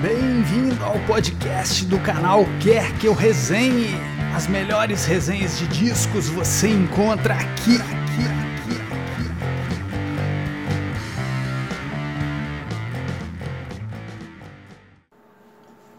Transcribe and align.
Bem-vindo 0.00 0.84
ao 0.84 0.96
podcast 1.08 1.84
do 1.84 1.98
canal 1.98 2.44
Quer 2.62 2.96
Que 3.00 3.08
Eu 3.08 3.14
Resenhe. 3.14 3.96
As 4.32 4.46
melhores 4.46 5.04
resenhas 5.04 5.58
de 5.58 5.66
discos 5.66 6.28
você 6.28 6.68
encontra 6.68 7.34
aqui, 7.34 7.74
aqui, 7.74 8.22
aqui, 8.30 8.76
aqui. 8.92 9.26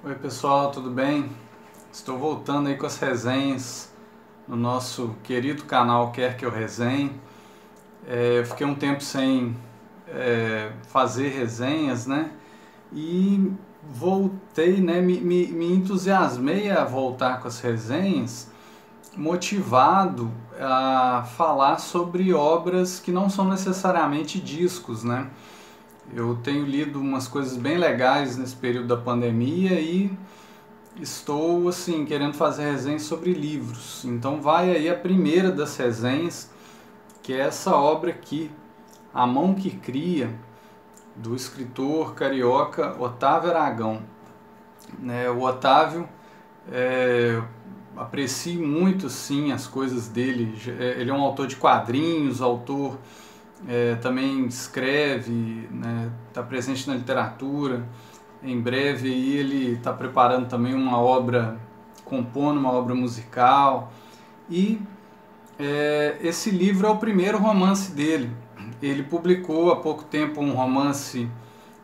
Oi 0.06 0.16
pessoal, 0.16 0.72
tudo 0.72 0.90
bem? 0.90 1.30
Estou 1.92 2.18
voltando 2.18 2.70
aí 2.70 2.78
com 2.78 2.86
as 2.86 2.98
resenhas 2.98 3.94
no 4.48 4.56
nosso 4.56 5.14
querido 5.24 5.66
canal 5.66 6.14
Quer 6.14 6.38
Que 6.38 6.46
Eu 6.46 6.52
Resenhe. 6.52 7.12
É, 8.08 8.40
eu 8.40 8.46
fiquei 8.46 8.66
um 8.66 8.76
tempo 8.76 9.04
sem 9.04 9.58
é, 10.08 10.72
fazer 10.88 11.28
resenhas, 11.28 12.08
né? 12.08 12.32
E 12.94 13.52
voltei, 13.84 14.82
né, 14.82 15.02
me, 15.02 15.20
me, 15.20 15.48
me 15.48 15.74
entusiasmei 15.74 16.70
a 16.70 16.84
voltar 16.84 17.40
com 17.40 17.48
as 17.48 17.60
resenhas, 17.60 18.50
motivado 19.16 20.32
a 20.60 21.24
falar 21.36 21.80
sobre 21.80 22.34
obras 22.34 23.00
que 23.00 23.12
não 23.12 23.30
são 23.30 23.48
necessariamente 23.48 24.40
discos, 24.40 25.04
né? 25.04 25.30
Eu 26.14 26.36
tenho 26.38 26.66
lido 26.66 27.00
umas 27.00 27.28
coisas 27.28 27.56
bem 27.56 27.78
legais 27.78 28.36
nesse 28.36 28.56
período 28.56 28.88
da 28.88 28.98
pandemia 28.98 29.80
e 29.80 30.12
estou 31.00 31.68
assim 31.70 32.04
querendo 32.06 32.34
fazer 32.34 32.64
resenhas 32.64 33.04
sobre 33.04 33.34
livros. 33.34 34.04
Então 34.06 34.42
vai 34.42 34.72
aí 34.72 34.90
a 34.90 34.96
primeira 34.96 35.52
das 35.52 35.78
resenhas, 35.78 36.50
que 37.22 37.34
é 37.34 37.40
essa 37.40 37.76
obra 37.76 38.10
aqui, 38.10 38.50
A 39.14 39.28
Mão 39.28 39.54
que 39.54 39.70
Cria, 39.70 40.34
do 41.20 41.36
escritor 41.36 42.16
carioca 42.16 42.96
Otávio 43.00 43.52
Aragão. 43.52 44.02
Né, 44.98 45.30
o 45.30 45.42
Otávio, 45.42 46.08
é, 46.72 47.42
aprecio 47.96 48.66
muito 48.66 49.10
sim 49.10 49.52
as 49.52 49.68
coisas 49.68 50.08
dele. 50.08 50.58
É, 50.80 51.02
ele 51.02 51.12
é 51.12 51.14
um 51.14 51.22
autor 51.22 51.48
de 51.48 51.56
quadrinhos, 51.56 52.42
autor 52.42 52.98
é, 53.68 53.96
também 53.96 54.46
escreve, 54.46 55.68
está 55.72 55.88
né, 55.88 56.12
tá 56.34 56.44
presente 56.44 56.88
na 56.88 56.96
literatura. 56.96 57.86
Em 58.42 58.60
breve 58.60 59.10
ele 59.10 59.74
está 59.74 59.92
preparando 59.92 60.48
também 60.48 60.74
uma 60.74 61.00
obra, 61.00 61.60
compondo 62.06 62.60
uma 62.60 62.72
obra 62.72 62.96
musical. 62.96 63.92
E 64.50 64.82
é, 65.60 66.18
esse 66.22 66.50
livro 66.50 66.88
é 66.88 66.90
o 66.90 66.98
primeiro 66.98 67.38
romance 67.38 67.92
dele, 67.92 68.32
ele 68.82 69.04
publicou 69.04 69.72
há 69.72 69.78
pouco 69.78 70.04
tempo 70.04 70.42
um 70.42 70.52
romance 70.52 71.30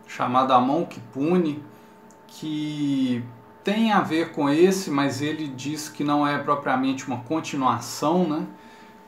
chamado 0.07 0.53
A 0.53 0.59
Mão 0.59 0.85
que 0.85 0.99
Pune, 0.99 1.63
que 2.27 3.23
tem 3.63 3.91
a 3.91 4.01
ver 4.01 4.31
com 4.31 4.49
esse, 4.49 4.91
mas 4.91 5.21
ele 5.21 5.47
diz 5.47 5.89
que 5.89 6.03
não 6.03 6.25
é 6.25 6.37
propriamente 6.37 7.07
uma 7.07 7.17
continuação, 7.21 8.27
né? 8.27 8.45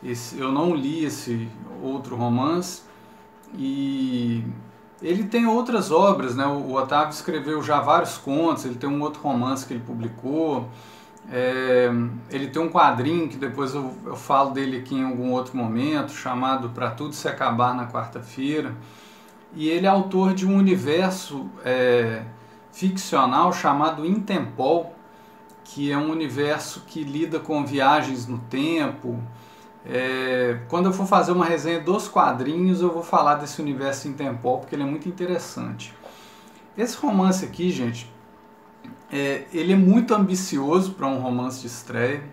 Esse, 0.03 0.38
eu 0.38 0.52
não 0.52 0.75
li 0.75 1.05
esse 1.05 1.47
outro 1.81 2.15
romance 2.15 2.83
e 3.53 4.43
ele 5.02 5.25
tem 5.25 5.45
outras 5.45 5.91
obras, 5.91 6.35
né? 6.35 6.45
O, 6.45 6.73
Otávio 6.73 7.11
escreveu 7.11 7.61
já 7.61 7.80
vários 7.80 8.17
contos, 8.17 8.65
ele 8.65 8.75
tem 8.75 8.89
um 8.89 9.02
outro 9.02 9.21
romance 9.21 9.65
que 9.65 9.73
ele 9.73 9.83
publicou, 9.85 10.67
é, 11.30 11.89
ele 12.30 12.47
tem 12.47 12.61
um 12.61 12.70
quadrinho 12.70 13.28
que 13.28 13.36
depois 13.36 13.73
eu, 13.73 13.94
eu 14.06 14.16
falo 14.16 14.52
dele 14.52 14.78
aqui 14.78 14.95
em 14.95 15.03
algum 15.03 15.31
outro 15.31 15.58
momento, 15.58 16.11
chamado 16.11 16.70
Para 16.70 16.92
Tudo 16.92 17.14
Se 17.14 17.28
Acabar 17.28 17.75
na 17.75 17.88
Quarta-feira. 17.88 18.73
E 19.53 19.67
ele 19.67 19.86
é 19.86 19.89
autor 19.89 20.33
de 20.33 20.45
um 20.48 20.55
universo 20.55 21.50
é, 21.66 22.23
ficcional 22.72 23.52
chamado 23.52 24.05
Intempol, 24.05 24.95
que 25.64 25.92
é 25.92 25.98
um 25.98 26.11
universo 26.11 26.83
que 26.88 27.03
lida 27.03 27.39
com 27.39 27.66
viagens 27.66 28.25
no 28.25 28.39
tempo. 28.39 29.22
É, 29.86 30.61
quando 30.70 30.86
eu 30.86 30.94
for 30.94 31.05
fazer 31.05 31.32
uma 31.33 31.45
resenha 31.45 31.80
dos 31.82 32.08
quadrinhos, 32.08 32.82
eu 32.82 32.92
vou 32.92 33.04
falar 33.04 33.36
desse 33.36 33.61
universo 33.61 34.08
Intempol, 34.08 34.59
porque 34.59 34.76
ele 34.76 34.83
é 34.83 34.86
muito 34.86 35.09
interessante. 35.09 35.94
Esse 36.77 36.95
romance 36.98 37.44
aqui, 37.44 37.70
gente, 37.70 38.09
é, 39.11 39.45
ele 39.53 39.73
é 39.73 39.75
muito 39.75 40.14
ambicioso 40.14 40.92
para 40.92 41.08
um 41.08 41.20
romance 41.20 41.61
de 41.61 41.67
estreia. 41.67 42.23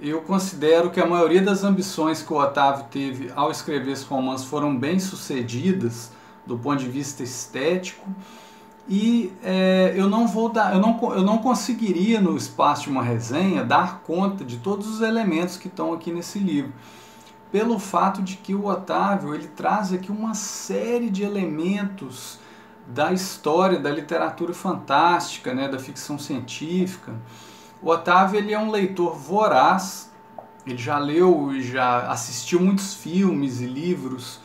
Eu 0.00 0.20
considero 0.22 0.90
que 0.90 1.00
a 1.00 1.06
maioria 1.06 1.40
das 1.40 1.64
ambições 1.64 2.22
que 2.22 2.32
o 2.32 2.36
Otávio 2.36 2.84
teve 2.90 3.32
ao 3.34 3.50
escrever 3.50 3.92
esse 3.92 4.04
romance 4.04 4.44
foram 4.44 4.76
bem 4.76 4.98
sucedidas 4.98 6.12
do 6.46 6.58
ponto 6.58 6.80
de 6.80 6.88
vista 6.88 7.22
estético. 7.22 8.06
E 8.88 9.32
é, 9.42 9.94
eu 9.96 10.08
não 10.08 10.28
vou 10.28 10.48
dar, 10.48 10.74
eu 10.74 10.80
não, 10.80 11.14
eu 11.14 11.22
não 11.22 11.38
conseguiria 11.38 12.20
no 12.20 12.36
espaço 12.36 12.84
de 12.84 12.90
uma 12.90 13.02
resenha 13.02 13.64
dar 13.64 14.00
conta 14.00 14.44
de 14.44 14.58
todos 14.58 14.86
os 14.86 15.00
elementos 15.00 15.56
que 15.56 15.66
estão 15.66 15.92
aqui 15.92 16.12
nesse 16.12 16.38
livro, 16.38 16.72
pelo 17.50 17.80
fato 17.80 18.22
de 18.22 18.36
que 18.36 18.54
o 18.54 18.66
Otávio 18.66 19.34
ele 19.34 19.48
traz 19.48 19.92
aqui 19.92 20.12
uma 20.12 20.34
série 20.34 21.10
de 21.10 21.24
elementos 21.24 22.38
da 22.86 23.12
história, 23.12 23.78
da 23.78 23.90
literatura 23.90 24.54
fantástica, 24.54 25.52
né, 25.52 25.68
da 25.68 25.78
ficção 25.78 26.18
científica. 26.18 27.14
O 27.82 27.90
Otávio 27.90 28.38
ele 28.38 28.52
é 28.52 28.58
um 28.58 28.70
leitor 28.70 29.16
voraz, 29.16 30.10
ele 30.66 30.78
já 30.78 30.98
leu 30.98 31.52
e 31.52 31.62
já 31.62 32.08
assistiu 32.10 32.60
muitos 32.60 32.94
filmes 32.94 33.60
e 33.60 33.66
livros 33.66 34.40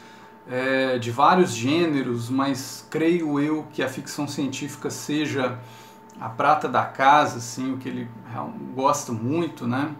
é, 0.47 0.97
de 0.97 1.11
vários 1.11 1.51
gêneros, 1.53 2.29
mas 2.29 2.85
creio 2.89 3.39
eu 3.39 3.65
que 3.71 3.81
a 3.81 3.89
ficção 3.89 4.27
científica 4.27 4.89
seja 4.89 5.59
a 6.19 6.29
prata 6.29 6.67
da 6.67 6.83
casa, 6.85 7.37
assim, 7.37 7.73
o 7.73 7.77
que 7.77 7.89
ele 7.89 8.09
gosta 8.75 9.11
muito, 9.11 9.65
né? 9.65 9.95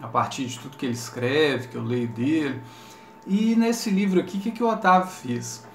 A 0.00 0.06
partir 0.06 0.46
de 0.46 0.58
tudo 0.58 0.76
que 0.76 0.86
ele 0.86 0.94
escreve, 0.94 1.68
que 1.68 1.76
eu 1.76 1.82
leio 1.82 2.08
dele. 2.08 2.62
E 3.26 3.56
nesse 3.56 3.90
livro 3.90 4.20
aqui, 4.20 4.38
o 4.38 4.40
que, 4.40 4.50
que 4.50 4.62
o 4.62 4.68
Otávio 4.68 5.08
fez? 5.08 5.66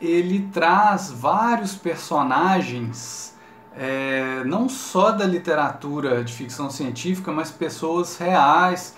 Ele 0.00 0.48
traz 0.52 1.10
vários 1.10 1.74
personagens, 1.74 3.36
é, 3.76 4.42
não 4.44 4.68
só 4.68 5.10
da 5.10 5.24
literatura 5.24 6.22
de 6.22 6.32
ficção 6.32 6.70
científica, 6.70 7.32
mas 7.32 7.50
pessoas 7.50 8.16
reais, 8.16 8.94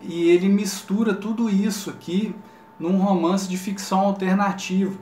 e 0.00 0.28
ele 0.28 0.48
mistura 0.48 1.14
tudo 1.14 1.48
isso 1.48 1.90
aqui 1.90 2.34
num 2.78 2.98
romance 2.98 3.48
de 3.48 3.56
ficção 3.56 4.00
alternativa. 4.00 4.94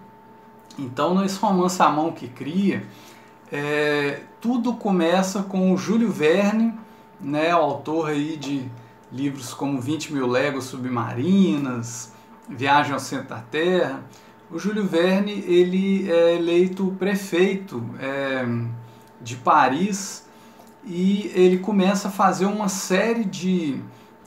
Então, 0.79 1.15
nesse 1.15 1.39
romance 1.39 1.81
A 1.83 1.89
Mão 1.89 2.13
que 2.13 2.29
Cria, 2.29 2.85
é, 3.51 4.23
tudo 4.41 4.75
começa 4.75 5.43
com 5.43 5.73
o 5.73 5.77
Júlio 5.77 6.11
Verne, 6.11 6.75
né, 7.21 7.55
o 7.55 7.59
autor 7.59 8.11
aí 8.11 8.37
de 8.37 8.69
livros 9.11 9.55
como 9.55 9.81
20 9.81 10.13
mil 10.13 10.27
léguas 10.27 10.65
submarinas, 10.65 12.13
Viagem 12.49 12.93
ao 12.93 13.01
Centro 13.01 13.29
da 13.29 13.41
Terra, 13.41 14.03
o 14.55 14.59
Júlio 14.59 14.87
Verne 14.87 15.33
ele 15.49 16.09
é 16.09 16.37
eleito 16.37 16.95
prefeito 16.97 17.85
é, 17.99 18.47
de 19.21 19.35
Paris 19.35 20.25
e 20.85 21.33
ele 21.35 21.59
começa 21.59 22.07
a 22.07 22.11
fazer 22.11 22.47
uma 22.47 22.69
série 22.69 23.25
de 23.25 23.83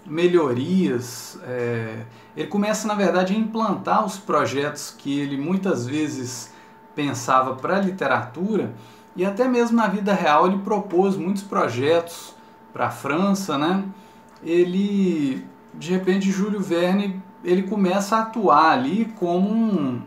melhorias. 0.05 1.39
É, 1.43 2.03
ele 2.35 2.47
começa, 2.49 2.85
na 2.89 2.93
verdade, 2.93 3.33
a 3.33 3.38
implantar 3.38 4.05
os 4.05 4.17
projetos 4.17 4.93
que 4.95 5.17
ele 5.17 5.38
muitas 5.38 5.88
vezes 5.88 6.53
pensava 6.94 7.55
para 7.55 7.77
a 7.77 7.79
literatura 7.79 8.73
e 9.15 9.23
até 9.23 9.47
mesmo 9.47 9.77
na 9.77 9.88
vida 9.88 10.13
real 10.13 10.45
ele 10.45 10.57
propôs 10.57 11.15
muitos 11.15 11.44
projetos 11.44 12.35
para 12.73 12.88
a 12.88 12.91
França, 12.91 13.57
né? 13.57 13.85
Ele, 14.44 15.45
de 15.73 15.91
repente, 15.91 16.29
Júlio 16.29 16.59
Verne 16.59 17.23
ele 17.45 17.63
começa 17.63 18.17
a 18.17 18.21
atuar 18.23 18.71
ali 18.71 19.05
como 19.17 19.49
um, 19.49 20.01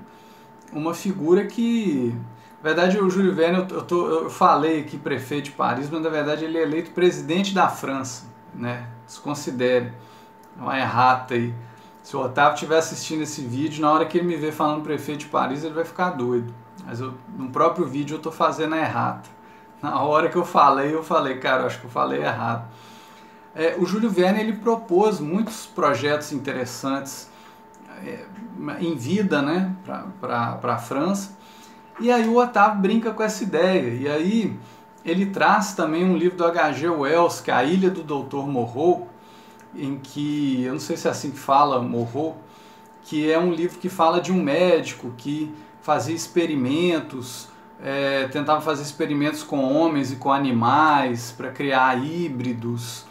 uma 0.73 0.95
figura 0.95 1.47
que. 1.47 2.15
Na 2.63 2.69
verdade, 2.69 2.99
o 2.99 3.09
Júlio 3.09 3.35
Verne, 3.35 3.67
eu, 3.71 3.83
tô, 3.83 4.07
eu 4.09 4.31
falei 4.31 4.81
aqui 4.81 4.99
prefeito 4.99 5.47
de 5.47 5.53
Paris, 5.53 5.89
mas 5.89 6.03
na 6.03 6.11
verdade 6.11 6.45
ele 6.45 6.59
é 6.59 6.63
eleito 6.63 6.91
presidente 6.91 7.55
da 7.55 7.69
França. 7.69 8.27
Né? 8.55 8.87
Se 9.07 9.19
considere. 9.21 9.93
É 10.59 10.63
uma 10.63 10.79
errata 10.79 11.35
aí. 11.35 11.55
Se 12.03 12.17
o 12.17 12.21
Otávio 12.21 12.55
estiver 12.55 12.77
assistindo 12.77 13.23
esse 13.23 13.41
vídeo, 13.43 13.81
na 13.81 13.91
hora 13.91 14.05
que 14.05 14.19
ele 14.19 14.27
me 14.27 14.37
ver 14.37 14.53
falando 14.53 14.83
prefeito 14.83 15.21
de 15.21 15.27
Paris, 15.27 15.65
ele 15.65 15.75
vai 15.75 15.85
ficar 15.85 16.11
doido. 16.11 16.53
Mas 16.85 17.01
eu, 17.01 17.15
no 17.37 17.51
próprio 17.51 17.87
vídeo 17.87 18.15
eu 18.15 18.19
estou 18.19 18.33
fazendo 18.33 18.75
a 18.75 18.79
errata. 18.79 19.29
Na 19.81 20.03
hora 20.03 20.29
que 20.29 20.37
eu 20.37 20.45
falei, 20.45 20.95
eu 20.95 21.03
falei, 21.03 21.39
cara, 21.39 21.63
eu 21.63 21.67
acho 21.67 21.81
que 21.81 21.87
eu 21.87 21.91
falei 21.91 22.21
errado. 22.21 22.69
É, 23.55 23.77
o 23.79 23.87
Júlio 23.87 24.11
Verne 24.11 24.41
ele 24.41 24.53
propôs 24.55 25.19
muitos 25.19 25.67
projetos 25.67 26.33
interessantes 26.33 27.30
em 28.81 28.95
vida 28.95 29.43
né, 29.43 29.75
para 30.21 30.59
a 30.63 30.79
França. 30.79 31.37
E 32.01 32.11
aí 32.11 32.27
o 32.27 32.37
Otávio 32.37 32.81
brinca 32.81 33.13
com 33.13 33.23
essa 33.23 33.43
ideia. 33.43 33.95
E 33.95 34.09
aí 34.09 34.57
ele 35.05 35.27
traz 35.27 35.75
também 35.75 36.05
um 36.05 36.17
livro 36.17 36.37
do 36.37 36.45
H.G. 36.45 36.89
Wells, 36.89 37.41
que 37.41 37.51
é 37.51 37.55
A 37.55 37.65
Ilha 37.65 37.91
do 37.91 38.03
Doutor 38.03 38.49
Morrow, 38.49 39.09
em 39.75 39.99
que, 39.99 40.65
eu 40.65 40.73
não 40.73 40.81
sei 40.81 40.97
se 40.97 41.07
é 41.09 41.11
assim 41.11 41.31
que 41.31 41.39
fala, 41.39 41.81
Morrow, 41.81 42.37
que 43.03 43.31
é 43.31 43.39
um 43.39 43.53
livro 43.53 43.79
que 43.79 43.89
fala 43.89 44.21
de 44.21 44.33
um 44.33 44.43
médico 44.43 45.13
que 45.17 45.55
fazia 45.81 46.15
experimentos 46.15 47.49
é, 47.83 48.29
tentava 48.29 48.61
fazer 48.61 48.83
experimentos 48.83 49.43
com 49.43 49.63
homens 49.63 50.13
e 50.13 50.17
com 50.17 50.33
animais 50.33 51.33
para 51.37 51.51
criar 51.51 51.97
híbridos. 52.05 53.05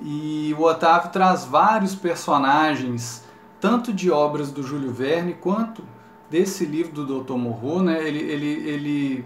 E 0.00 0.54
o 0.58 0.62
Otávio 0.62 1.10
traz 1.10 1.44
vários 1.44 1.94
personagens, 1.94 3.23
tanto 3.64 3.94
de 3.94 4.10
obras 4.10 4.52
do 4.52 4.62
Júlio 4.62 4.92
Verne 4.92 5.32
quanto 5.32 5.82
desse 6.28 6.66
livro 6.66 6.92
do 6.92 7.22
Dr. 7.22 7.32
Morro. 7.32 7.82
Né? 7.82 8.06
Ele, 8.06 8.18
ele, 8.18 8.68
ele, 8.68 9.24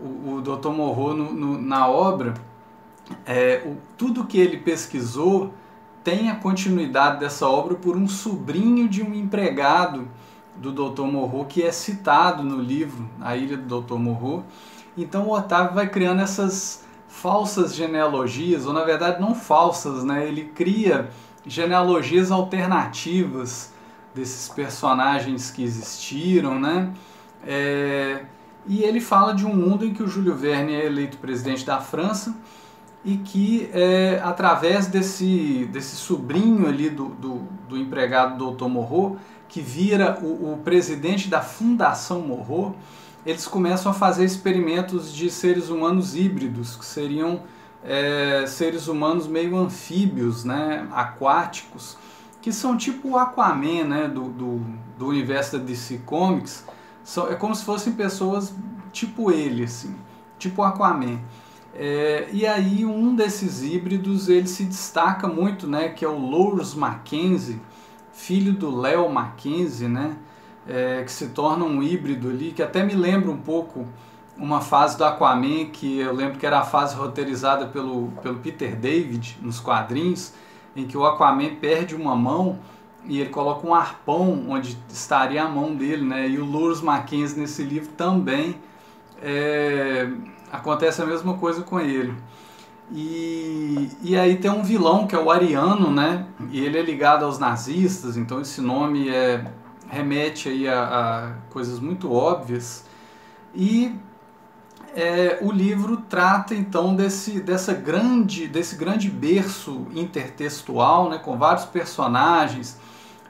o, 0.00 0.36
o 0.36 0.40
Dr. 0.40 0.70
Morro, 0.70 1.12
no, 1.12 1.30
no, 1.34 1.60
na 1.60 1.86
obra, 1.86 2.32
é, 3.26 3.62
o, 3.66 3.76
tudo 3.98 4.24
que 4.24 4.38
ele 4.38 4.56
pesquisou 4.56 5.52
tem 6.02 6.30
a 6.30 6.34
continuidade 6.34 7.20
dessa 7.20 7.46
obra 7.46 7.74
por 7.74 7.94
um 7.94 8.08
sobrinho 8.08 8.88
de 8.88 9.02
um 9.02 9.12
empregado 9.12 10.08
do 10.56 10.72
Dr. 10.72 11.02
Morro, 11.02 11.44
que 11.44 11.62
é 11.62 11.70
citado 11.70 12.42
no 12.42 12.62
livro 12.62 13.06
A 13.20 13.36
Ilha 13.36 13.58
do 13.58 13.82
Dr. 13.82 13.96
Morro. 13.96 14.46
Então 14.96 15.26
o 15.26 15.34
Otávio 15.34 15.74
vai 15.74 15.90
criando 15.90 16.22
essas 16.22 16.86
falsas 17.06 17.74
genealogias, 17.74 18.64
ou 18.64 18.72
na 18.72 18.82
verdade 18.82 19.20
não 19.20 19.34
falsas, 19.34 20.02
né? 20.04 20.26
Ele 20.26 20.44
cria 20.44 21.10
genealogias 21.46 22.30
alternativas 22.30 23.73
desses 24.14 24.48
personagens 24.48 25.50
que 25.50 25.62
existiram, 25.62 26.58
né? 26.60 26.92
É... 27.46 28.24
E 28.66 28.82
ele 28.82 29.00
fala 29.00 29.34
de 29.34 29.44
um 29.44 29.54
mundo 29.54 29.84
em 29.84 29.92
que 29.92 30.02
o 30.02 30.08
Júlio 30.08 30.34
Verne 30.34 30.72
é 30.72 30.86
eleito 30.86 31.18
presidente 31.18 31.66
da 31.66 31.80
França 31.80 32.34
e 33.04 33.18
que 33.18 33.68
é, 33.74 34.18
através 34.24 34.86
desse, 34.86 35.68
desse 35.70 35.94
sobrinho 35.96 36.66
ali 36.66 36.88
do, 36.88 37.08
do, 37.10 37.42
do 37.68 37.76
empregado 37.76 38.38
do 38.38 38.52
Dr. 38.52 38.68
Morro, 38.68 39.18
que 39.46 39.60
vira 39.60 40.18
o, 40.22 40.54
o 40.54 40.58
presidente 40.64 41.28
da 41.28 41.42
Fundação 41.42 42.22
Morro, 42.22 42.74
eles 43.26 43.46
começam 43.46 43.92
a 43.92 43.94
fazer 43.94 44.24
experimentos 44.24 45.14
de 45.14 45.30
seres 45.30 45.68
humanos 45.68 46.16
híbridos, 46.16 46.76
que 46.76 46.84
seriam 46.84 47.42
é, 47.84 48.44
seres 48.46 48.88
humanos 48.88 49.26
meio 49.26 49.56
anfíbios, 49.56 50.44
né, 50.44 50.88
aquáticos, 50.90 51.98
que 52.44 52.52
são 52.52 52.76
tipo 52.76 53.12
o 53.12 53.16
Aquaman 53.16 53.84
né, 53.84 54.06
do, 54.06 54.28
do, 54.28 54.60
do 54.98 55.06
universo 55.06 55.56
da 55.56 55.64
DC 55.64 56.02
Comics. 56.04 56.62
São, 57.02 57.26
é 57.26 57.34
como 57.34 57.54
se 57.54 57.64
fossem 57.64 57.94
pessoas 57.94 58.54
tipo 58.92 59.32
ele, 59.32 59.64
assim, 59.64 59.96
tipo 60.38 60.60
o 60.60 60.64
Aquaman. 60.66 61.20
É, 61.74 62.28
e 62.30 62.46
aí 62.46 62.84
um 62.84 63.16
desses 63.16 63.62
híbridos 63.62 64.28
ele 64.28 64.46
se 64.46 64.64
destaca 64.64 65.26
muito, 65.26 65.66
né, 65.66 65.88
que 65.88 66.04
é 66.04 66.08
o 66.08 66.18
Lourdes 66.18 66.74
Mackenzie, 66.74 67.62
filho 68.12 68.52
do 68.52 68.78
Léo 68.78 69.10
Mackenzie, 69.10 69.88
né? 69.88 70.14
É, 70.68 71.02
que 71.02 71.12
se 71.12 71.28
torna 71.28 71.64
um 71.64 71.82
híbrido 71.82 72.28
ali, 72.28 72.52
que 72.52 72.62
até 72.62 72.84
me 72.84 72.92
lembra 72.92 73.30
um 73.30 73.38
pouco 73.38 73.86
uma 74.36 74.60
fase 74.60 74.98
do 74.98 75.04
Aquaman, 75.06 75.70
que 75.72 75.98
eu 75.98 76.12
lembro 76.12 76.38
que 76.38 76.44
era 76.44 76.58
a 76.58 76.64
fase 76.64 76.94
roteirizada 76.94 77.68
pelo, 77.68 78.08
pelo 78.22 78.38
Peter 78.40 78.76
David 78.76 79.38
nos 79.40 79.60
quadrinhos, 79.60 80.34
em 80.76 80.86
que 80.86 80.96
o 80.96 81.04
Aquaman 81.04 81.54
perde 81.56 81.94
uma 81.94 82.16
mão 82.16 82.58
e 83.06 83.20
ele 83.20 83.30
coloca 83.30 83.66
um 83.66 83.74
arpão 83.74 84.46
onde 84.48 84.78
estaria 84.88 85.42
a 85.42 85.48
mão 85.48 85.74
dele, 85.74 86.04
né? 86.04 86.28
E 86.28 86.38
o 86.38 86.44
Lourdes 86.44 86.80
Mackenzie 86.80 87.38
nesse 87.38 87.62
livro 87.62 87.90
também 87.90 88.56
é, 89.22 90.08
acontece 90.50 91.02
a 91.02 91.06
mesma 91.06 91.34
coisa 91.34 91.62
com 91.62 91.78
ele. 91.78 92.14
E, 92.90 93.90
e 94.02 94.16
aí 94.16 94.36
tem 94.36 94.50
um 94.50 94.62
vilão 94.62 95.06
que 95.06 95.14
é 95.14 95.18
o 95.18 95.30
Ariano, 95.30 95.90
né? 95.90 96.26
E 96.50 96.60
ele 96.64 96.78
é 96.78 96.82
ligado 96.82 97.24
aos 97.24 97.38
nazistas, 97.38 98.16
então 98.16 98.40
esse 98.40 98.60
nome 98.60 99.08
é, 99.08 99.44
remete 99.88 100.48
aí 100.48 100.68
a, 100.68 100.82
a 100.82 101.32
coisas 101.50 101.80
muito 101.80 102.12
óbvias. 102.12 102.86
E 103.54 103.94
é, 104.94 105.38
o 105.42 105.50
livro 105.50 105.98
trata 106.08 106.54
então 106.54 106.94
desse, 106.94 107.40
dessa 107.40 107.72
grande, 107.72 108.46
desse 108.46 108.76
grande 108.76 109.10
berço 109.10 109.86
intertextual, 109.94 111.10
né, 111.10 111.18
com 111.18 111.36
vários 111.36 111.64
personagens. 111.64 112.78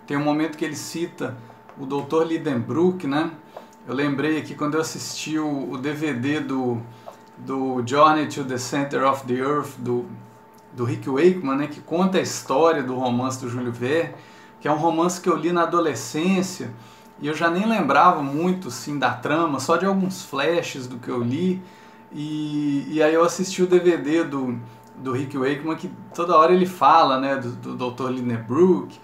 Tem 0.06 0.16
um 0.16 0.24
momento 0.24 0.58
que 0.58 0.64
ele 0.64 0.76
cita 0.76 1.36
o 1.78 1.86
Dr. 1.86 2.24
Lidenbrook, 2.26 3.06
né? 3.06 3.30
Eu 3.86 3.94
lembrei 3.94 4.38
aqui 4.38 4.54
quando 4.54 4.74
eu 4.74 4.80
assisti 4.80 5.38
o, 5.38 5.72
o 5.72 5.78
DVD 5.78 6.40
do 6.40 6.80
do 7.36 7.82
Journey 7.84 8.28
to 8.28 8.44
the 8.44 8.58
Center 8.58 9.04
of 9.04 9.26
the 9.26 9.34
Earth, 9.34 9.76
do, 9.78 10.06
do 10.72 10.84
Rick 10.84 11.08
Wakeman, 11.08 11.56
né, 11.56 11.66
que 11.66 11.80
conta 11.80 12.18
a 12.18 12.20
história 12.20 12.82
do 12.82 12.94
romance 12.94 13.40
do 13.40 13.48
Júlio 13.48 13.72
Verne, 13.72 14.14
que 14.60 14.68
é 14.68 14.72
um 14.72 14.76
romance 14.76 15.20
que 15.20 15.28
eu 15.28 15.36
li 15.36 15.52
na 15.52 15.62
adolescência 15.62 16.70
e 17.20 17.26
eu 17.26 17.34
já 17.34 17.50
nem 17.50 17.66
lembrava 17.66 18.22
muito 18.22 18.70
sim 18.70 18.98
da 18.98 19.12
trama, 19.12 19.60
só 19.60 19.76
de 19.76 19.86
alguns 19.86 20.22
flashes 20.22 20.86
do 20.86 20.98
que 20.98 21.08
eu 21.08 21.22
li. 21.22 21.62
E, 22.12 22.86
e 22.88 23.02
aí 23.02 23.14
eu 23.14 23.24
assisti 23.24 23.62
o 23.62 23.66
DVD 23.66 24.24
do, 24.24 24.58
do 24.96 25.12
Rick 25.12 25.36
Wakeman, 25.36 25.76
que 25.76 25.90
toda 26.14 26.36
hora 26.36 26.52
ele 26.52 26.66
fala 26.66 27.18
né, 27.18 27.36
do, 27.36 27.76
do 27.76 27.90
Dr. 27.90 28.10
Linnebrook, 28.10 28.98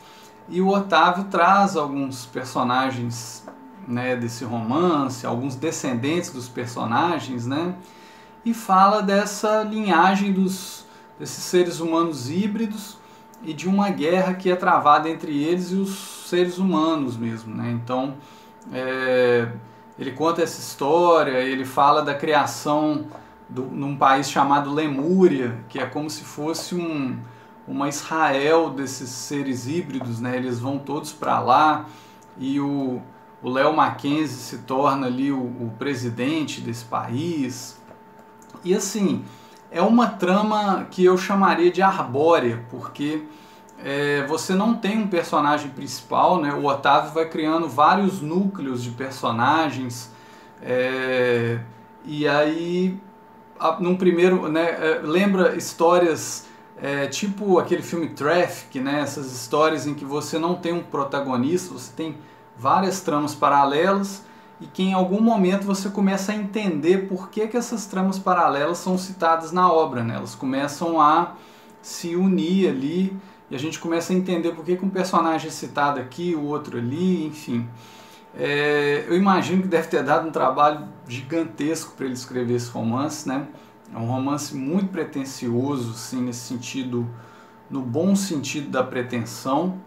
e 0.48 0.60
o 0.60 0.68
Otávio 0.68 1.24
traz 1.24 1.76
alguns 1.76 2.26
personagens 2.26 3.46
né, 3.86 4.16
desse 4.16 4.44
romance, 4.44 5.26
alguns 5.26 5.54
descendentes 5.54 6.30
dos 6.30 6.48
personagens, 6.48 7.46
né? 7.46 7.74
e 8.44 8.54
fala 8.54 9.02
dessa 9.02 9.62
linhagem 9.62 10.32
dos, 10.32 10.84
desses 11.18 11.44
seres 11.44 11.80
humanos 11.80 12.30
híbridos 12.30 12.96
e 13.42 13.52
de 13.52 13.68
uma 13.68 13.90
guerra 13.90 14.34
que 14.34 14.50
é 14.50 14.56
travada 14.56 15.08
entre 15.08 15.42
eles 15.42 15.70
e 15.70 15.74
os 15.74 16.19
seres 16.30 16.58
humanos 16.58 17.16
mesmo. 17.16 17.54
Né? 17.54 17.70
Então, 17.72 18.14
é, 18.72 19.48
ele 19.98 20.12
conta 20.12 20.42
essa 20.42 20.60
história, 20.60 21.38
ele 21.38 21.64
fala 21.64 22.02
da 22.02 22.14
criação 22.14 23.06
do, 23.48 23.64
num 23.64 23.96
país 23.96 24.30
chamado 24.30 24.72
Lemúria, 24.72 25.58
que 25.68 25.78
é 25.78 25.84
como 25.84 26.08
se 26.08 26.24
fosse 26.24 26.74
um, 26.74 27.18
uma 27.66 27.88
Israel 27.88 28.70
desses 28.70 29.10
seres 29.10 29.66
híbridos, 29.66 30.20
né? 30.20 30.36
eles 30.36 30.60
vão 30.60 30.78
todos 30.78 31.12
para 31.12 31.40
lá 31.40 31.86
e 32.38 32.60
o 32.60 33.02
Léo 33.42 33.74
Mackenzie 33.74 34.38
se 34.38 34.58
torna 34.58 35.06
ali 35.06 35.32
o, 35.32 35.40
o 35.40 35.72
presidente 35.78 36.60
desse 36.60 36.84
país. 36.84 37.78
E 38.64 38.74
assim, 38.74 39.24
é 39.70 39.82
uma 39.82 40.08
trama 40.08 40.86
que 40.90 41.04
eu 41.04 41.16
chamaria 41.16 41.70
de 41.70 41.82
arbórea, 41.82 42.64
porque 42.70 43.24
é, 43.84 44.24
você 44.26 44.54
não 44.54 44.74
tem 44.74 44.98
um 44.98 45.06
personagem 45.08 45.70
principal, 45.70 46.40
né? 46.40 46.52
O 46.52 46.66
Otávio 46.66 47.12
vai 47.12 47.28
criando 47.28 47.68
vários 47.68 48.20
núcleos 48.20 48.82
de 48.82 48.90
personagens, 48.90 50.10
é, 50.62 51.60
e 52.04 52.26
aí, 52.28 52.98
num 53.78 53.96
primeiro, 53.96 54.48
né, 54.48 54.70
é, 54.70 55.00
lembra 55.02 55.56
histórias 55.56 56.46
é, 56.80 57.06
tipo 57.06 57.58
aquele 57.58 57.82
filme 57.82 58.08
Traffic, 58.10 58.80
né? 58.80 59.00
Essas 59.00 59.32
histórias 59.32 59.86
em 59.86 59.94
que 59.94 60.04
você 60.04 60.38
não 60.38 60.54
tem 60.54 60.72
um 60.72 60.82
protagonista, 60.82 61.72
você 61.72 61.92
tem 61.94 62.16
várias 62.56 63.00
tramas 63.00 63.34
paralelas 63.34 64.24
e 64.60 64.66
que 64.66 64.82
em 64.82 64.92
algum 64.92 65.20
momento 65.20 65.64
você 65.64 65.88
começa 65.88 66.32
a 66.32 66.34
entender 66.34 67.08
por 67.08 67.30
que, 67.30 67.48
que 67.48 67.56
essas 67.56 67.86
tramas 67.86 68.18
paralelas 68.18 68.78
são 68.78 68.98
citadas 68.98 69.52
na 69.52 69.70
obra. 69.72 70.02
Né? 70.02 70.16
Elas 70.16 70.34
começam 70.34 71.00
a 71.00 71.34
se 71.82 72.14
unir 72.14 72.68
ali 72.68 73.16
e 73.50 73.54
a 73.54 73.58
gente 73.58 73.78
começa 73.78 74.12
a 74.12 74.16
entender 74.16 74.52
por 74.52 74.64
que, 74.64 74.78
um 74.80 74.88
personagem 74.88 75.48
é 75.48 75.50
citado 75.50 75.98
aqui, 75.98 76.34
o 76.34 76.44
outro 76.44 76.78
ali, 76.78 77.26
enfim. 77.26 77.68
É, 78.34 79.04
eu 79.08 79.16
imagino 79.16 79.62
que 79.62 79.68
deve 79.68 79.88
ter 79.88 80.04
dado 80.04 80.28
um 80.28 80.30
trabalho 80.30 80.86
gigantesco 81.08 81.94
para 81.96 82.06
ele 82.06 82.14
escrever 82.14 82.54
esse 82.54 82.70
romance, 82.70 83.28
né? 83.28 83.48
É 83.92 83.98
um 83.98 84.06
romance 84.06 84.54
muito 84.54 84.88
pretensioso, 84.88 85.94
sim, 85.94 86.22
nesse 86.22 86.40
sentido, 86.40 87.10
no 87.68 87.82
bom 87.82 88.14
sentido 88.14 88.70
da 88.70 88.84
pretensão. 88.84 89.80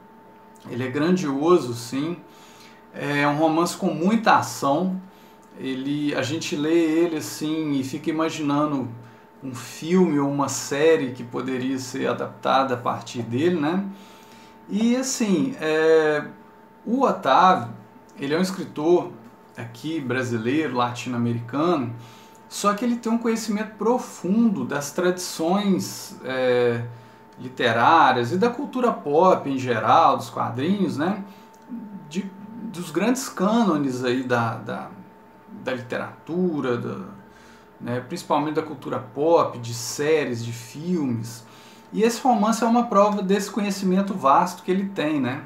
Ele 0.69 0.83
é 0.83 0.89
grandioso, 0.89 1.73
sim. 1.73 2.17
É 2.93 3.25
um 3.25 3.37
romance 3.37 3.77
com 3.77 3.87
muita 3.93 4.35
ação. 4.35 5.01
Ele, 5.57 6.13
a 6.15 6.21
gente 6.21 6.55
lê 6.55 6.73
ele 6.73 7.17
assim 7.17 7.71
e 7.71 7.83
fica 7.83 8.09
imaginando 8.09 8.89
um 9.43 9.53
filme 9.53 10.17
ou 10.19 10.29
uma 10.29 10.47
série 10.47 11.11
que 11.11 11.23
poderia 11.23 11.77
ser 11.77 12.07
adaptada 12.07 12.75
a 12.75 12.77
partir 12.77 13.21
dele, 13.21 13.59
né? 13.59 13.85
E 14.69 14.95
assim, 14.95 15.53
é, 15.59 16.25
o 16.85 17.01
Otávio, 17.01 17.73
ele 18.17 18.33
é 18.33 18.37
um 18.37 18.41
escritor 18.41 19.11
aqui 19.57 19.99
brasileiro, 19.99 20.75
latino-americano, 20.75 21.93
só 22.47 22.73
que 22.73 22.85
ele 22.85 22.95
tem 22.95 23.11
um 23.11 23.17
conhecimento 23.17 23.75
profundo 23.75 24.63
das 24.63 24.91
tradições 24.91 26.17
é, 26.23 26.85
literárias 27.39 28.31
e 28.31 28.37
da 28.37 28.49
cultura 28.49 28.93
pop 28.93 29.49
em 29.49 29.57
geral, 29.57 30.17
dos 30.17 30.29
quadrinhos, 30.29 30.97
né? 30.97 31.23
De, 32.07 32.31
dos 32.71 32.91
grandes 32.91 33.27
cânones 33.27 34.03
aí 34.03 34.23
da, 34.23 34.55
da, 34.55 34.89
da 35.63 35.73
literatura, 35.73 36.77
da, 36.77 37.05
né, 37.83 37.99
principalmente 37.99 38.55
da 38.55 38.61
cultura 38.63 38.97
pop, 38.97 39.59
de 39.59 39.73
séries, 39.73 40.43
de 40.43 40.53
filmes. 40.53 41.45
E 41.91 42.01
esse 42.01 42.19
romance 42.21 42.63
é 42.63 42.67
uma 42.67 42.85
prova 42.85 43.21
desse 43.21 43.51
conhecimento 43.51 44.13
vasto 44.13 44.63
que 44.63 44.71
ele 44.71 44.85
tem. 44.85 45.19
Né? 45.19 45.43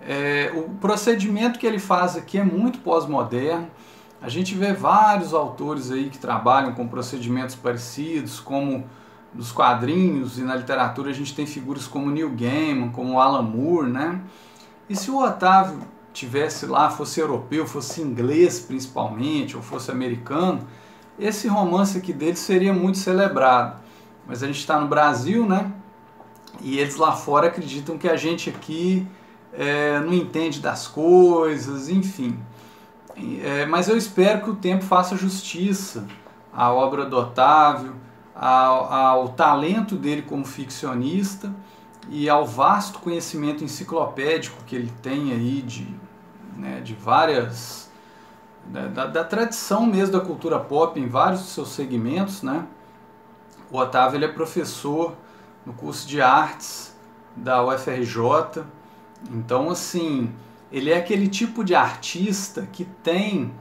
É, 0.00 0.50
o 0.56 0.70
procedimento 0.80 1.58
que 1.58 1.66
ele 1.66 1.78
faz 1.78 2.16
aqui 2.16 2.38
é 2.38 2.44
muito 2.44 2.78
pós-moderno. 2.78 3.70
A 4.20 4.28
gente 4.28 4.54
vê 4.54 4.72
vários 4.72 5.32
autores 5.32 5.92
aí 5.92 6.08
que 6.08 6.18
trabalham 6.18 6.72
com 6.72 6.88
procedimentos 6.88 7.54
parecidos, 7.54 8.40
como 8.40 8.84
nos 9.32 9.52
quadrinhos 9.52 10.38
e 10.38 10.42
na 10.42 10.56
literatura 10.56 11.10
a 11.10 11.12
gente 11.12 11.34
tem 11.34 11.46
figuras 11.46 11.86
como 11.86 12.10
Neil 12.10 12.30
Gaiman, 12.30 12.88
como 12.88 13.20
Alan 13.20 13.42
Moore, 13.42 13.90
né? 13.90 14.20
E 14.88 14.96
se 14.96 15.10
o 15.10 15.22
Otávio 15.22 15.82
tivesse 16.12 16.66
lá, 16.66 16.90
fosse 16.90 17.20
europeu, 17.20 17.66
fosse 17.66 18.00
inglês 18.00 18.58
principalmente, 18.58 19.54
ou 19.54 19.62
fosse 19.62 19.90
americano, 19.90 20.66
esse 21.18 21.48
romance 21.48 21.98
aqui 21.98 22.12
dele 22.12 22.36
seria 22.36 22.72
muito 22.72 22.98
celebrado. 22.98 23.80
Mas 24.26 24.42
a 24.42 24.46
gente 24.46 24.58
está 24.58 24.78
no 24.78 24.86
Brasil, 24.86 25.46
né? 25.46 25.72
E 26.60 26.78
eles 26.78 26.96
lá 26.96 27.12
fora 27.12 27.48
acreditam 27.48 27.96
que 27.96 28.08
a 28.08 28.16
gente 28.16 28.50
aqui 28.50 29.06
é, 29.52 29.98
não 30.00 30.12
entende 30.12 30.60
das 30.60 30.86
coisas, 30.86 31.88
enfim. 31.88 32.38
É, 33.42 33.66
mas 33.66 33.88
eu 33.88 33.96
espero 33.96 34.42
que 34.42 34.50
o 34.50 34.54
tempo 34.56 34.84
faça 34.84 35.16
justiça 35.16 36.06
à 36.52 36.72
obra 36.72 37.04
do 37.04 37.16
Otávio, 37.16 37.96
ao, 38.34 38.92
ao 38.92 39.28
talento 39.30 39.96
dele 39.96 40.22
como 40.22 40.44
ficcionista 40.44 41.52
e 42.08 42.28
ao 42.28 42.46
vasto 42.46 43.00
conhecimento 43.00 43.64
enciclopédico 43.64 44.62
que 44.64 44.76
ele 44.76 44.92
tem 45.02 45.32
aí 45.32 45.62
de, 45.62 45.88
né, 46.56 46.80
de 46.80 46.94
várias 46.94 47.87
da, 48.66 49.06
da, 49.06 49.24
tradição 49.24 49.86
mesmo 49.86 50.12
da 50.12 50.20
cultura 50.20 50.58
pop 50.58 50.98
em 51.00 51.08
vários 51.08 51.40
dos 51.40 51.50
seus 51.50 51.70
segmentos, 51.70 52.42
né? 52.42 52.66
O 53.70 53.78
Otávio 53.78 54.16
ele 54.16 54.24
é 54.24 54.28
professor 54.28 55.14
no 55.64 55.72
curso 55.72 56.06
de 56.06 56.20
artes 56.20 56.96
da 57.36 57.64
UFRJ, 57.64 58.64
então 59.30 59.70
assim 59.70 60.32
ele 60.70 60.90
é 60.90 60.98
aquele 60.98 61.28
tipo 61.28 61.64
de 61.64 61.74
artista 61.74 62.68
que 62.72 62.84
tem 62.84 63.52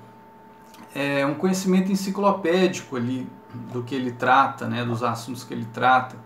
é, 0.93 1.25
um 1.25 1.35
conhecimento 1.35 1.91
enciclopédico 1.91 2.95
ali 2.95 3.27
do 3.71 3.83
que 3.83 3.95
ele 3.95 4.11
trata, 4.11 4.67
né, 4.67 4.83
dos 4.83 5.03
assuntos 5.03 5.43
que 5.43 5.53
ele 5.53 5.67
trata. 5.73 6.17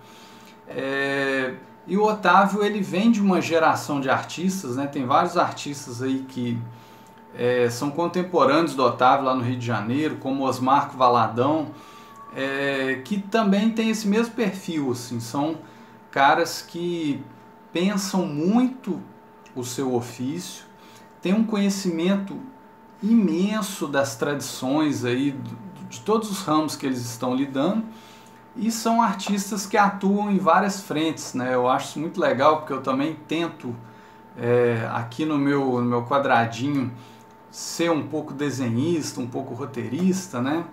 É, 0.67 1.55
e 1.85 1.97
o 1.97 2.03
Otávio 2.03 2.63
ele 2.63 2.81
vem 2.81 3.11
de 3.11 3.21
uma 3.21 3.41
geração 3.41 3.99
de 3.99 4.09
artistas, 4.09 4.75
né, 4.75 4.87
tem 4.87 5.05
vários 5.05 5.37
artistas 5.37 6.01
aí 6.01 6.25
que 6.27 6.59
é, 7.35 7.69
são 7.69 7.91
contemporâneos 7.91 8.75
do 8.75 8.83
Otávio 8.83 9.25
lá 9.25 9.35
no 9.35 9.41
Rio 9.41 9.57
de 9.57 9.65
Janeiro, 9.65 10.17
como 10.17 10.43
Osmarco 10.43 10.97
Valadão, 10.97 11.71
é, 12.35 13.01
que 13.03 13.19
também 13.19 13.71
tem 13.71 13.89
esse 13.89 14.07
mesmo 14.07 14.33
perfil, 14.33 14.91
assim, 14.91 15.19
são 15.19 15.57
caras 16.09 16.61
que 16.61 17.23
pensam 17.71 18.25
muito 18.25 19.01
o 19.55 19.63
seu 19.63 19.93
ofício, 19.93 20.65
tem 21.21 21.33
um 21.33 21.43
conhecimento 21.43 22.37
imenso 23.01 23.87
das 23.87 24.15
tradições 24.15 25.03
aí 25.03 25.35
de 25.89 25.99
todos 26.01 26.29
os 26.31 26.41
ramos 26.41 26.75
que 26.75 26.85
eles 26.85 26.99
estão 26.99 27.35
lidando 27.35 27.83
e 28.55 28.71
são 28.71 29.01
artistas 29.01 29.65
que 29.65 29.77
atuam 29.77 30.31
em 30.31 30.37
várias 30.37 30.81
frentes, 30.81 31.33
né? 31.33 31.53
Eu 31.53 31.69
acho 31.69 31.89
isso 31.89 31.99
muito 31.99 32.19
legal 32.19 32.57
porque 32.57 32.73
eu 32.73 32.81
também 32.81 33.15
tento 33.27 33.75
é, 34.37 34.89
aqui 34.93 35.25
no 35.25 35.37
meu, 35.37 35.79
no 35.79 35.85
meu 35.85 36.03
quadradinho 36.03 36.91
ser 37.51 37.91
um 37.91 38.07
pouco 38.07 38.33
desenhista, 38.33 39.19
um 39.19 39.27
pouco 39.27 39.53
roteirista, 39.53 40.41
né? 40.41 40.65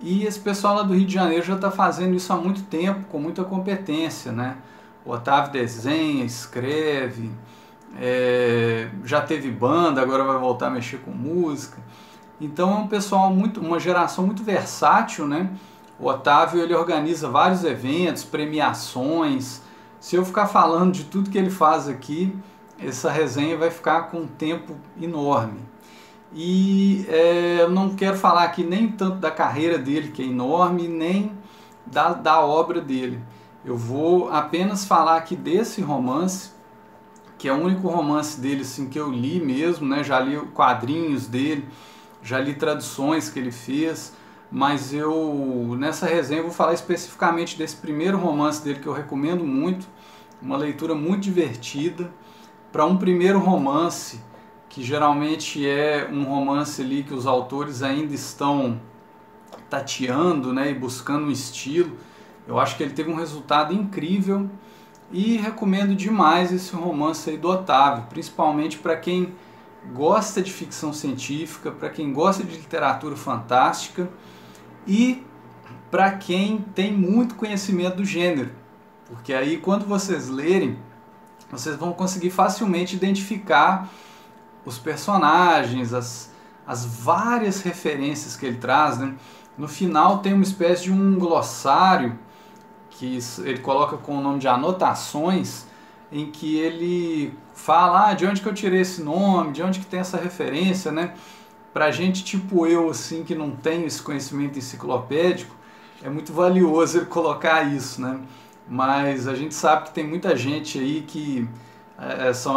E 0.00 0.24
esse 0.24 0.40
pessoal 0.40 0.76
lá 0.76 0.82
do 0.82 0.94
Rio 0.94 1.06
de 1.06 1.14
Janeiro 1.14 1.44
já 1.44 1.54
está 1.54 1.70
fazendo 1.70 2.14
isso 2.14 2.32
há 2.32 2.36
muito 2.36 2.62
tempo, 2.62 3.04
com 3.06 3.18
muita 3.18 3.44
competência, 3.44 4.32
né? 4.32 4.56
O 5.04 5.12
Otávio 5.12 5.52
desenha, 5.52 6.24
escreve, 6.24 7.30
é, 8.00 8.88
já 9.04 9.20
teve 9.20 9.50
banda, 9.50 10.00
agora 10.00 10.24
vai 10.24 10.38
voltar 10.38 10.68
a 10.68 10.70
mexer 10.70 10.98
com 10.98 11.10
música. 11.10 11.78
Então 12.40 12.72
é 12.72 12.76
um 12.76 12.88
pessoal 12.88 13.30
muito, 13.32 13.60
uma 13.60 13.78
geração 13.78 14.26
muito 14.26 14.42
versátil, 14.42 15.28
né? 15.28 15.50
O 15.98 16.06
Otávio 16.06 16.60
ele 16.60 16.74
organiza 16.74 17.28
vários 17.28 17.64
eventos, 17.64 18.24
premiações. 18.24 19.62
Se 20.00 20.16
eu 20.16 20.24
ficar 20.24 20.46
falando 20.46 20.92
de 20.92 21.04
tudo 21.04 21.30
que 21.30 21.38
ele 21.38 21.50
faz 21.50 21.88
aqui, 21.88 22.36
essa 22.78 23.10
resenha 23.10 23.56
vai 23.56 23.70
ficar 23.70 24.10
com 24.10 24.18
um 24.18 24.26
tempo 24.26 24.74
enorme. 25.00 25.73
E 26.34 27.06
é, 27.08 27.58
eu 27.60 27.70
não 27.70 27.94
quero 27.94 28.16
falar 28.16 28.42
aqui 28.42 28.64
nem 28.64 28.88
tanto 28.88 29.18
da 29.18 29.30
carreira 29.30 29.78
dele, 29.78 30.08
que 30.08 30.20
é 30.20 30.26
enorme, 30.26 30.88
nem 30.88 31.32
da, 31.86 32.12
da 32.12 32.40
obra 32.40 32.80
dele. 32.80 33.20
Eu 33.64 33.76
vou 33.76 34.28
apenas 34.30 34.84
falar 34.84 35.16
aqui 35.16 35.36
desse 35.36 35.80
romance, 35.80 36.50
que 37.38 37.48
é 37.48 37.52
o 37.52 37.56
único 37.56 37.88
romance 37.88 38.40
dele 38.40 38.62
assim, 38.62 38.88
que 38.88 38.98
eu 38.98 39.12
li 39.12 39.40
mesmo, 39.40 39.86
né? 39.86 40.02
já 40.02 40.18
li 40.18 40.36
quadrinhos 40.52 41.28
dele, 41.28 41.68
já 42.20 42.40
li 42.40 42.54
traduções 42.54 43.30
que 43.30 43.38
ele 43.38 43.52
fez, 43.52 44.12
mas 44.50 44.92
eu 44.92 45.76
nessa 45.78 46.04
resenha 46.06 46.40
eu 46.40 46.44
vou 46.44 46.52
falar 46.52 46.74
especificamente 46.74 47.56
desse 47.56 47.76
primeiro 47.76 48.18
romance 48.18 48.62
dele 48.62 48.80
que 48.80 48.86
eu 48.86 48.92
recomendo 48.92 49.44
muito, 49.44 49.86
uma 50.42 50.56
leitura 50.56 50.96
muito 50.96 51.22
divertida 51.22 52.12
para 52.72 52.84
um 52.84 52.96
primeiro 52.96 53.38
romance 53.38 54.20
que 54.74 54.82
geralmente 54.82 55.64
é 55.64 56.08
um 56.10 56.24
romance 56.24 56.82
ali 56.82 57.04
que 57.04 57.14
os 57.14 57.28
autores 57.28 57.80
ainda 57.80 58.12
estão 58.12 58.80
tateando, 59.70 60.52
né, 60.52 60.72
e 60.72 60.74
buscando 60.74 61.26
um 61.26 61.30
estilo. 61.30 61.96
Eu 62.44 62.58
acho 62.58 62.76
que 62.76 62.82
ele 62.82 62.92
teve 62.92 63.08
um 63.08 63.14
resultado 63.14 63.72
incrível 63.72 64.50
e 65.12 65.36
recomendo 65.36 65.94
demais 65.94 66.52
esse 66.52 66.74
romance 66.74 67.30
aí 67.30 67.36
do 67.36 67.48
Otávio, 67.48 68.06
principalmente 68.10 68.76
para 68.76 68.96
quem 68.96 69.32
gosta 69.92 70.42
de 70.42 70.52
ficção 70.52 70.92
científica, 70.92 71.70
para 71.70 71.88
quem 71.88 72.12
gosta 72.12 72.42
de 72.42 72.56
literatura 72.56 73.14
fantástica 73.14 74.10
e 74.88 75.24
para 75.88 76.10
quem 76.10 76.58
tem 76.74 76.92
muito 76.92 77.36
conhecimento 77.36 77.98
do 77.98 78.04
gênero. 78.04 78.50
Porque 79.06 79.32
aí 79.34 79.56
quando 79.56 79.86
vocês 79.86 80.28
lerem, 80.28 80.76
vocês 81.48 81.76
vão 81.76 81.92
conseguir 81.92 82.30
facilmente 82.30 82.96
identificar 82.96 83.88
os 84.64 84.78
personagens, 84.78 85.92
as, 85.92 86.32
as 86.66 86.84
várias 86.84 87.62
referências 87.62 88.36
que 88.36 88.46
ele 88.46 88.58
traz. 88.58 88.98
Né? 88.98 89.14
No 89.56 89.68
final 89.68 90.18
tem 90.18 90.32
uma 90.32 90.42
espécie 90.42 90.84
de 90.84 90.92
um 90.92 91.18
glossário 91.18 92.18
que 92.90 93.18
ele 93.44 93.58
coloca 93.58 93.96
com 93.96 94.18
o 94.18 94.20
nome 94.20 94.38
de 94.38 94.48
anotações, 94.48 95.66
em 96.12 96.30
que 96.30 96.56
ele 96.56 97.34
fala 97.54 98.10
ah, 98.10 98.14
de 98.14 98.24
onde 98.24 98.40
que 98.40 98.48
eu 98.48 98.54
tirei 98.54 98.80
esse 98.80 99.02
nome, 99.02 99.52
de 99.52 99.62
onde 99.62 99.80
que 99.80 99.86
tem 99.86 100.00
essa 100.00 100.16
referência, 100.16 100.92
né? 100.92 101.14
Pra 101.72 101.90
gente 101.90 102.22
tipo 102.22 102.66
eu, 102.66 102.90
assim, 102.90 103.24
que 103.24 103.34
não 103.34 103.50
tem 103.50 103.84
esse 103.84 104.00
conhecimento 104.00 104.58
enciclopédico, 104.58 105.54
é 106.02 106.08
muito 106.08 106.32
valioso 106.32 106.98
ele 106.98 107.06
colocar 107.06 107.62
isso, 107.64 108.00
né? 108.00 108.20
Mas 108.68 109.26
a 109.26 109.34
gente 109.34 109.54
sabe 109.54 109.86
que 109.86 109.94
tem 109.94 110.06
muita 110.06 110.36
gente 110.36 110.78
aí 110.78 111.02
que 111.02 111.48
é, 111.98 112.32
são 112.32 112.56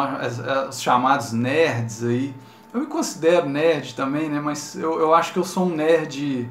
os 0.70 0.82
chamados 0.82 1.32
nerds 1.32 2.04
aí. 2.04 2.34
Eu 2.74 2.82
me 2.82 2.88
considero 2.88 3.48
nerd 3.48 3.96
também, 3.96 4.30
né? 4.30 4.40
Mas 4.40 4.76
eu, 4.76 5.00
eu 5.00 5.14
acho 5.14 5.34
que 5.34 5.40
eu 5.40 5.44
sou 5.44 5.68
um 5.68 5.76
nerd 5.76 6.50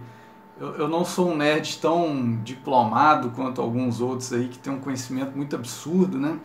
eu, 0.58 0.74
eu 0.76 0.88
não 0.88 1.04
sou 1.04 1.30
um 1.30 1.36
nerd 1.36 1.78
tão 1.78 2.38
diplomado 2.42 3.30
quanto 3.30 3.60
alguns 3.60 4.00
outros 4.00 4.32
aí 4.32 4.48
que 4.48 4.58
tem 4.58 4.72
um 4.72 4.80
conhecimento 4.80 5.36
muito 5.36 5.54
absurdo, 5.54 6.18
né? 6.18 6.38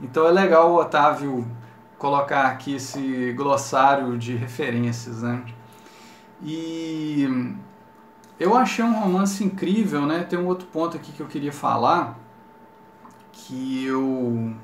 Então 0.00 0.26
é 0.26 0.30
legal 0.30 0.70
o 0.70 0.76
Otávio 0.76 1.46
colocar 1.98 2.46
aqui 2.46 2.76
esse 2.76 3.32
glossário 3.32 4.16
de 4.16 4.34
referências, 4.36 5.22
né? 5.22 5.44
E 6.42 7.54
eu 8.38 8.56
achei 8.56 8.84
um 8.84 8.98
romance 8.98 9.44
incrível, 9.44 10.06
né? 10.06 10.22
Tem 10.22 10.38
um 10.38 10.46
outro 10.46 10.66
ponto 10.68 10.96
aqui 10.96 11.12
que 11.12 11.20
eu 11.20 11.26
queria 11.26 11.52
falar, 11.52 12.18
que 13.32 13.84
eu, 13.84 14.54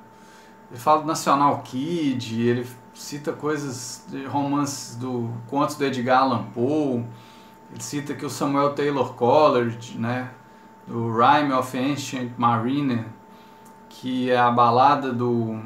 eu 0.70 0.76
falo 0.76 1.02
do 1.02 1.06
National 1.06 1.61
Kid, 1.62 2.42
ele 2.42 2.66
cita 2.92 3.32
coisas 3.32 4.04
de 4.08 4.25
romances 4.25 4.96
do 4.96 5.30
contos 5.49 5.76
do 5.76 5.85
Edgar 5.85 6.23
Allan 6.23 6.44
Poe, 6.54 7.04
ele 7.70 7.82
cita 7.82 8.12
aqui 8.12 8.25
o 8.25 8.30
Samuel 8.30 8.75
Taylor 8.75 9.14
Coleridge, 9.14 9.99
né, 9.99 10.30
do 10.87 11.12
Rhyme 11.12 11.52
of 11.52 11.76
Ancient 11.76 12.32
Mariner, 12.37 13.04
que 13.88 14.30
é 14.30 14.38
a 14.38 14.50
balada 14.50 15.12
do. 15.12 15.61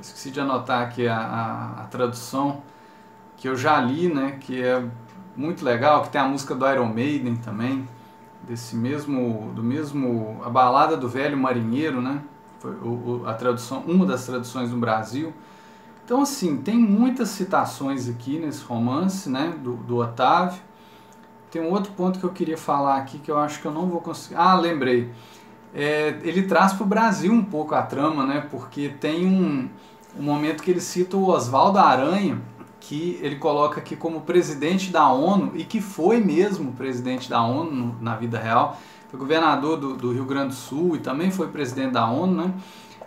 Esqueci 0.00 0.30
de 0.30 0.40
anotar 0.40 0.82
aqui 0.82 1.06
a, 1.06 1.18
a, 1.18 1.82
a, 1.82 1.84
tradução, 1.84 2.62
que 3.36 3.48
eu 3.48 3.56
já 3.56 3.78
li, 3.80 4.12
né, 4.12 4.38
que 4.40 4.62
é 4.62 4.82
muito 5.36 5.62
legal, 5.62 6.02
que 6.02 6.08
tem 6.08 6.20
a 6.20 6.24
música 6.24 6.54
do 6.54 6.66
Iron 6.66 6.86
Maiden 6.86 7.36
também, 7.36 7.86
desse 8.42 8.74
mesmo, 8.74 9.52
do 9.54 9.62
mesmo, 9.62 10.40
a 10.42 10.48
balada 10.48 10.96
do 10.96 11.06
velho 11.06 11.36
marinheiro, 11.36 12.00
né, 12.00 12.22
foi 12.60 12.72
o, 12.72 13.24
a 13.26 13.34
tradução, 13.34 13.80
uma 13.86 14.06
das 14.06 14.24
traduções 14.24 14.70
no 14.70 14.78
Brasil. 14.78 15.32
Então, 16.04 16.22
assim, 16.22 16.58
tem 16.58 16.78
muitas 16.78 17.30
citações 17.30 18.08
aqui 18.08 18.38
nesse 18.38 18.62
romance, 18.62 19.28
né, 19.28 19.54
do, 19.62 19.74
do 19.76 19.96
Otávio. 19.96 20.60
Tem 21.50 21.60
um 21.60 21.70
outro 21.70 21.92
ponto 21.92 22.18
que 22.18 22.24
eu 22.24 22.30
queria 22.30 22.58
falar 22.58 22.96
aqui 22.96 23.18
que 23.18 23.30
eu 23.30 23.38
acho 23.38 23.60
que 23.60 23.66
eu 23.66 23.72
não 23.72 23.86
vou 23.88 24.00
conseguir. 24.00 24.36
Ah, 24.36 24.54
lembrei. 24.54 25.10
É, 25.74 26.18
ele 26.22 26.42
traz 26.42 26.72
para 26.72 26.84
o 26.84 26.86
Brasil 26.86 27.32
um 27.32 27.44
pouco 27.44 27.74
a 27.74 27.82
trama, 27.82 28.26
né? 28.26 28.46
Porque 28.50 28.88
tem 28.88 29.26
um, 29.26 29.68
um 30.18 30.22
momento 30.22 30.62
que 30.62 30.70
ele 30.70 30.80
cita 30.80 31.16
o 31.16 31.28
Oswaldo 31.28 31.78
Aranha 31.78 32.40
que 32.80 33.20
ele 33.22 33.36
coloca 33.36 33.78
aqui 33.78 33.94
como 33.94 34.22
presidente 34.22 34.90
da 34.90 35.08
ONU 35.12 35.52
e 35.54 35.64
que 35.64 35.80
foi 35.80 36.18
mesmo 36.18 36.72
presidente 36.72 37.28
da 37.28 37.42
ONU 37.42 37.94
na 38.00 38.16
vida 38.16 38.38
real, 38.38 38.78
foi 39.10 39.18
governador 39.18 39.76
do, 39.76 39.96
do 39.96 40.12
Rio 40.12 40.24
Grande 40.24 40.48
do 40.48 40.54
Sul 40.54 40.94
e 40.94 41.00
também 41.00 41.32
foi 41.32 41.48
presidente 41.48 41.92
da 41.92 42.08
ONU, 42.08 42.46
né? 42.46 42.54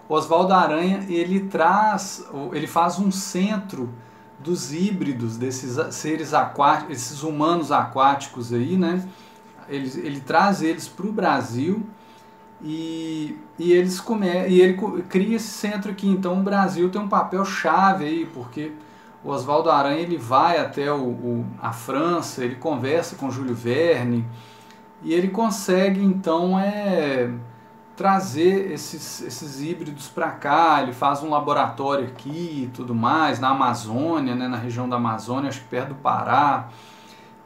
Oswaldo 0.09 0.53
Aranha 0.53 1.05
ele 1.07 1.41
traz, 1.41 2.27
ele 2.51 2.67
faz 2.67 2.99
um 2.99 3.09
centro 3.09 3.89
dos 4.37 4.73
híbridos 4.73 5.37
desses 5.37 5.95
seres 5.95 6.33
aquáticos, 6.33 6.93
esses 6.93 7.23
humanos 7.23 7.71
aquáticos 7.71 8.51
aí, 8.51 8.75
né? 8.75 9.07
Ele, 9.69 9.89
ele 10.05 10.19
traz 10.19 10.61
eles 10.61 10.89
para 10.89 11.07
o 11.07 11.13
Brasil 11.13 11.83
e, 12.61 13.37
e 13.57 13.71
eles 13.71 14.01
come, 14.01 14.27
e 14.49 14.59
ele 14.59 14.77
cria 15.07 15.37
esse 15.37 15.47
centro 15.47 15.89
aqui. 15.89 16.09
Então 16.09 16.37
o 16.37 16.43
Brasil 16.43 16.89
tem 16.89 16.99
um 16.99 17.07
papel 17.07 17.45
chave 17.45 18.03
aí, 18.03 18.25
porque 18.25 18.73
o 19.23 19.29
Oswaldo 19.29 19.71
Aranha 19.71 20.01
ele 20.01 20.17
vai 20.17 20.59
até 20.59 20.91
o, 20.91 21.01
o, 21.01 21.45
a 21.61 21.71
França, 21.71 22.43
ele 22.43 22.55
conversa 22.55 23.15
com 23.15 23.31
Júlio 23.31 23.55
Verne 23.55 24.25
e 25.03 25.13
ele 25.13 25.27
consegue 25.27 26.01
então 26.01 26.57
é 26.57 27.29
trazer 27.95 28.71
esses, 28.71 29.21
esses 29.21 29.61
híbridos 29.61 30.07
para 30.07 30.31
cá. 30.31 30.81
Ele 30.81 30.93
faz 30.93 31.21
um 31.21 31.29
laboratório 31.29 32.07
aqui 32.07 32.63
e 32.65 32.71
tudo 32.73 32.95
mais, 32.95 33.39
na 33.39 33.49
Amazônia, 33.49 34.35
né, 34.35 34.47
na 34.47 34.57
região 34.57 34.89
da 34.89 34.95
Amazônia, 34.95 35.49
acho 35.49 35.61
que 35.61 35.67
perto 35.67 35.89
do 35.89 35.95
Pará. 35.95 36.69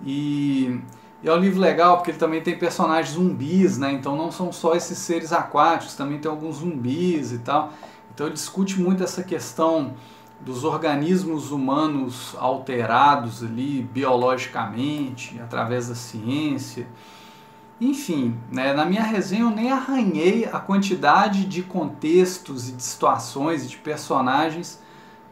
E, 0.05 0.79
e 1.23 1.27
é 1.27 1.33
um 1.33 1.37
livro 1.37 1.59
legal 1.59 1.97
porque 1.97 2.11
ele 2.11 2.17
também 2.17 2.41
tem 2.41 2.57
personagens 2.57 3.15
zumbis, 3.15 3.77
né? 3.77 3.91
Então 3.91 4.15
não 4.15 4.31
são 4.31 4.51
só 4.51 4.75
esses 4.75 4.97
seres 4.97 5.33
aquáticos, 5.33 5.95
também 5.95 6.19
tem 6.19 6.29
alguns 6.29 6.57
zumbis 6.57 7.31
e 7.31 7.39
tal. 7.39 7.73
Então 8.13 8.27
ele 8.27 8.33
discute 8.33 8.79
muito 8.79 9.03
essa 9.03 9.23
questão 9.23 9.93
dos 10.39 10.63
organismos 10.63 11.51
humanos 11.51 12.35
alterados 12.39 13.43
ali 13.43 13.81
biologicamente, 13.91 15.39
através 15.41 15.89
da 15.89 15.95
ciência. 15.95 16.87
Enfim, 17.79 18.35
né, 18.51 18.73
na 18.73 18.85
minha 18.85 19.03
resenha 19.03 19.43
eu 19.43 19.51
nem 19.51 19.71
arranhei 19.71 20.45
a 20.45 20.59
quantidade 20.59 21.45
de 21.45 21.61
contextos 21.61 22.69
e 22.69 22.71
de 22.71 22.81
situações 22.81 23.65
e 23.65 23.67
de 23.67 23.77
personagens 23.77 24.81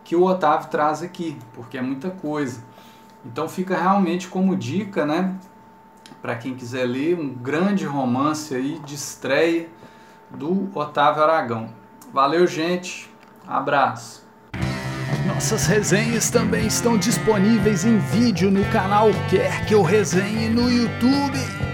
que 0.04 0.16
o 0.16 0.24
Otávio 0.24 0.70
traz 0.70 1.02
aqui, 1.02 1.36
porque 1.54 1.78
é 1.78 1.82
muita 1.82 2.12
coisa. 2.12 2.64
Então 3.26 3.50
fica 3.50 3.76
realmente 3.76 4.28
como 4.28 4.56
dica, 4.56 5.06
né, 5.06 5.36
para 6.22 6.36
quem 6.36 6.54
quiser 6.54 6.86
ler, 6.86 7.20
um 7.20 7.34
grande 7.34 7.86
romance 7.86 8.54
aí 8.54 8.80
de 8.86 8.94
estreia 8.94 9.68
do 10.30 10.70
Otávio 10.76 11.24
Aragão. 11.24 11.70
Valeu, 12.14 12.46
gente. 12.46 13.10
Abraço. 13.48 14.24
Nossas 15.26 15.66
resenhas 15.66 16.30
também 16.30 16.68
estão 16.68 16.98
disponíveis 16.98 17.84
em 17.84 17.98
vídeo 17.98 18.52
no 18.52 18.64
canal 18.72 19.10
Quer 19.30 19.66
que 19.66 19.74
eu 19.74 19.82
resenhe 19.82 20.50
no 20.50 20.70
YouTube. 20.70 21.65